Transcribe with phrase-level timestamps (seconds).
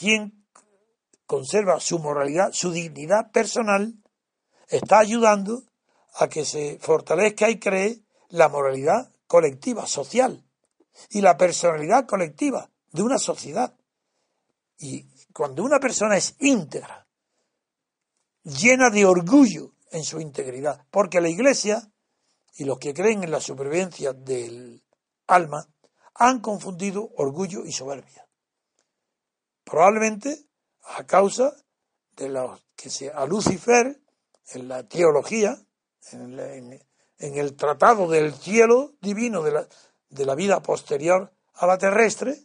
[0.00, 0.46] Quien
[1.26, 3.94] conserva su moralidad, su dignidad personal,
[4.66, 5.62] está ayudando
[6.14, 8.00] a que se fortalezca y cree
[8.30, 10.42] la moralidad colectiva, social,
[11.10, 13.74] y la personalidad colectiva de una sociedad.
[14.78, 17.06] Y cuando una persona es íntegra,
[18.42, 21.92] llena de orgullo en su integridad, porque la Iglesia
[22.54, 24.82] y los que creen en la supervivencia del
[25.26, 25.68] alma
[26.14, 28.29] han confundido orgullo y soberbia
[29.70, 30.46] probablemente
[30.96, 31.54] a causa
[32.16, 34.00] de lo que se a Lucifer
[34.48, 35.56] en la teología,
[36.10, 36.80] en,
[37.18, 39.68] el tratado del cielo divino de la,
[40.08, 42.36] de la, vida posterior a la terrestre,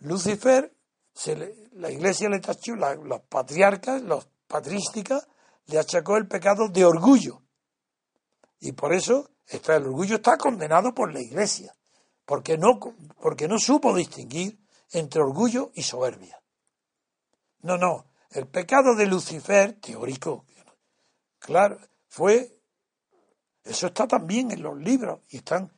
[0.00, 0.74] Lucifer,
[1.14, 5.28] se la iglesia le tachó, los patriarcas, los patrísticas,
[5.66, 7.42] le achacó el pecado de orgullo.
[8.58, 11.76] Y por eso está, el orgullo está condenado por la iglesia,
[12.24, 12.80] porque no,
[13.20, 14.63] porque no supo distinguir
[14.94, 16.40] entre orgullo y soberbia.
[17.62, 20.46] No, no, el pecado de Lucifer, teórico,
[21.38, 21.78] claro,
[22.08, 22.58] fue,
[23.64, 25.72] eso está también en los libros, y están,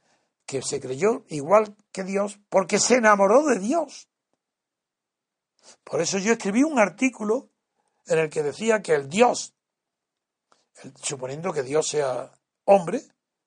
[0.45, 4.09] que se creyó igual que Dios, porque se enamoró de Dios.
[5.83, 7.49] Por eso yo escribí un artículo
[8.07, 9.55] en el que decía que el Dios,
[11.03, 12.31] suponiendo que Dios sea
[12.65, 13.01] hombre,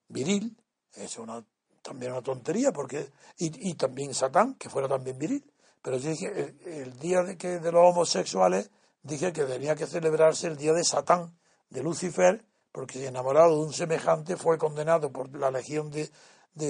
[0.08, 0.58] viril,
[0.94, 1.46] es una,
[1.84, 5.46] también una tontería, porque, y, y también Satán, que fuera también viril,
[5.82, 8.70] pero yo dije, el, día de, los homosexuales,
[9.04, 11.38] dije que tenía que celebrarse el día de Satán,
[11.70, 16.10] de Lucifer, porque enamorado de un semejante fue condenado por la legión de,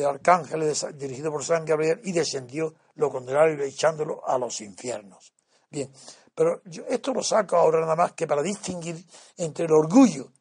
[0.06, 5.34] arcángeles dirigido por San Gabriel y descendió, lo condenaron echándolo a los infiernos.
[5.72, 5.91] Bien,
[6.36, 9.03] pero yo esto lo saco ahora nada más que para distinguir
[9.38, 10.31] entre el orgullo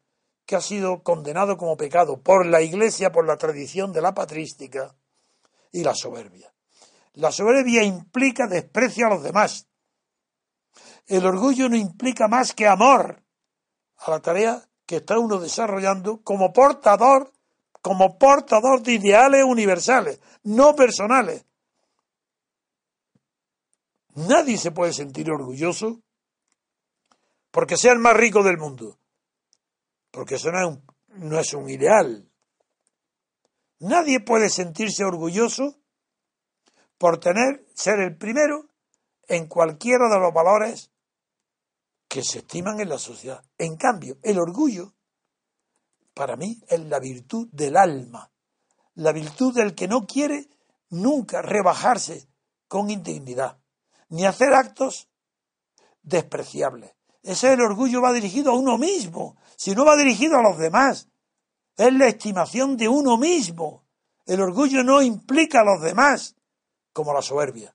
[0.45, 4.95] que ha sido condenado como pecado por la Iglesia, por la tradición de la patrística,
[5.71, 6.51] y la soberbia.
[7.19, 9.67] La soberbia implica desprecio a los demás.
[11.05, 13.21] El orgullo no implica más que amor
[13.97, 17.33] a la tarea que está uno desarrollando como portador,
[17.81, 21.45] como portador de ideales universales, no personales.
[24.15, 26.01] Nadie se puede sentir orgulloso
[27.51, 28.97] porque sea el más rico del mundo,
[30.11, 30.83] porque eso no es un,
[31.29, 32.31] no es un ideal.
[33.79, 35.75] Nadie puede sentirse orgulloso
[36.99, 38.67] por tener, ser el primero
[39.27, 40.91] en cualquiera de los valores
[42.07, 43.41] que se estiman en la sociedad.
[43.57, 44.93] En cambio, el orgullo,
[46.13, 48.29] para mí, es la virtud del alma,
[48.95, 50.49] la virtud del que no quiere
[50.89, 52.27] nunca rebajarse
[52.67, 53.59] con indignidad,
[54.09, 55.07] ni hacer actos
[56.01, 56.91] despreciables.
[57.23, 61.07] Ese el orgullo va dirigido a uno mismo, si no va dirigido a los demás.
[61.77, 63.85] Es la estimación de uno mismo.
[64.25, 66.35] El orgullo no implica a los demás,
[66.99, 67.73] como la soberbia,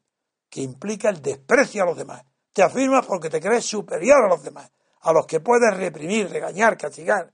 [0.50, 2.22] que implica el desprecio a los demás.
[2.52, 4.70] Te afirmas porque te crees superior a los demás,
[5.00, 7.32] a los que puedes reprimir, regañar, castigar,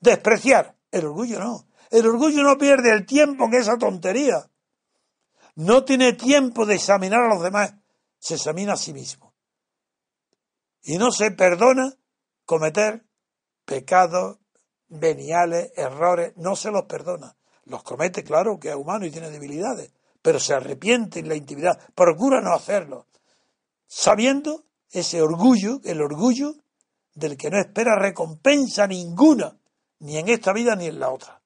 [0.00, 0.74] despreciar.
[0.90, 1.66] El orgullo no.
[1.90, 4.48] El orgullo no pierde el tiempo en esa tontería.
[5.54, 7.74] No tiene tiempo de examinar a los demás,
[8.18, 9.34] se examina a sí mismo.
[10.82, 11.92] Y no se perdona
[12.46, 13.04] cometer
[13.66, 14.38] pecados
[14.88, 17.36] veniales, errores, no se los perdona.
[17.64, 21.78] Los comete, claro, que es humano y tiene debilidades, pero se arrepiente en la intimidad,
[21.94, 23.08] procura no hacerlo,
[23.86, 26.54] sabiendo ese orgullo, el orgullo
[27.14, 29.58] del que no espera recompensa ninguna,
[29.98, 31.42] ni en esta vida ni en la otra.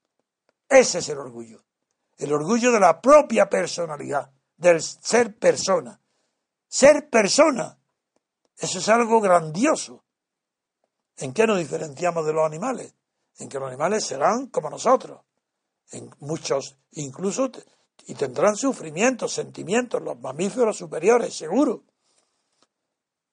[0.69, 1.65] Ese es el orgullo,
[2.19, 6.01] el orgullo de la propia personalidad, del ser persona.
[6.69, 7.79] Ser persona,
[8.59, 10.05] eso es algo grandioso.
[11.17, 12.95] ¿En qué nos diferenciamos de los animales?
[13.39, 15.21] En que los animales serán como nosotros.
[15.93, 17.51] En muchos, incluso
[18.07, 21.85] y tendrán sufrimientos, sentimientos, los mamíferos superiores, seguro.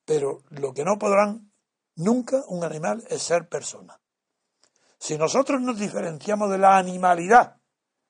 [0.03, 1.53] Pero lo que no podrán
[1.95, 3.99] nunca un animal es ser persona.
[4.97, 7.57] Si nosotros nos diferenciamos de la animalidad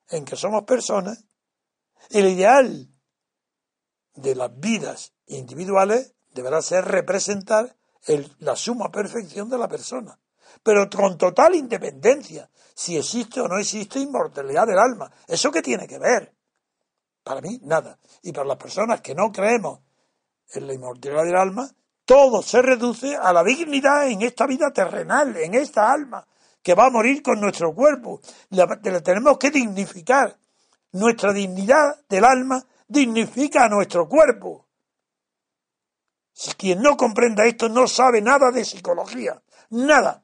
[0.08, 1.24] en que somos personas,
[2.10, 2.88] el ideal
[4.14, 7.76] de las vidas individuales deberá ser representar
[8.38, 10.18] la suma perfección de la persona.
[10.62, 15.10] pero con total independencia, si existe o no existe inmortalidad del alma.
[15.26, 16.33] ¿Eso qué tiene que ver?
[17.24, 17.98] Para mí, nada.
[18.22, 19.80] Y para las personas que no creemos
[20.52, 21.68] en la inmortalidad del alma,
[22.04, 26.26] todo se reduce a la dignidad en esta vida terrenal, en esta alma,
[26.62, 28.20] que va a morir con nuestro cuerpo.
[28.50, 28.66] La,
[29.02, 30.38] tenemos que dignificar.
[30.92, 34.68] Nuestra dignidad del alma dignifica a nuestro cuerpo.
[36.32, 39.42] Si quien no comprenda esto no sabe nada de psicología.
[39.70, 40.22] Nada.